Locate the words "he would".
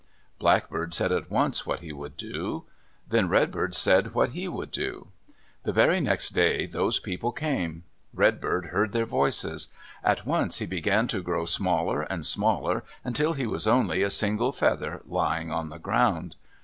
1.81-2.17, 4.31-4.71